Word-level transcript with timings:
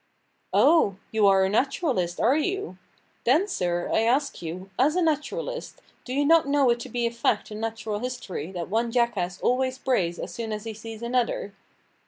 "Oh! 0.55 0.95
you 1.11 1.27
are 1.27 1.43
a 1.45 1.47
naturalist, 1.49 2.19
are 2.19 2.35
you? 2.35 2.79
Then, 3.23 3.47
sir, 3.47 3.87
I 3.93 3.99
ask 4.01 4.41
you, 4.41 4.71
as 4.79 4.95
a 4.95 5.01
naturalist, 5.03 5.79
do 6.05 6.11
you 6.15 6.25
not 6.25 6.47
know 6.47 6.71
it 6.71 6.79
to 6.79 6.89
be 6.89 7.05
a 7.05 7.11
fact 7.11 7.51
in 7.51 7.59
natural 7.59 7.99
history 7.99 8.51
that 8.51 8.67
one 8.67 8.91
jackass 8.91 9.39
always 9.41 9.77
brays 9.77 10.17
as 10.17 10.33
soon 10.33 10.51
as 10.53 10.63
he 10.63 10.73
sees 10.73 11.03
another?" 11.03 11.53